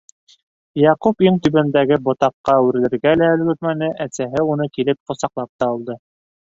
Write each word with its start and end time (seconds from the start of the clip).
Яҡуп 0.79 1.21
иң 1.25 1.37
түбәндәге 1.47 1.99
ботаҡҡа 2.09 2.57
үрелергә 2.71 3.15
лә 3.23 3.31
өлгөрмәне, 3.37 3.93
әсәһе 4.09 4.49
уны 4.51 4.71
килеп 4.77 5.03
ҡосаҡлап 5.13 5.57
та 5.63 5.75
алды. 5.75 6.05